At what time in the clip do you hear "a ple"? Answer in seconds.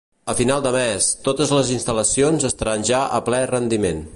3.19-3.43